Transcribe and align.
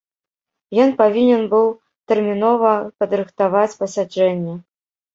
Ён 0.85 0.89
павінен 1.01 1.43
быў 1.51 1.69
тэрмінова 2.13 2.75
падрыхтаваць 2.99 3.67
пасяджэнне. 3.87 4.61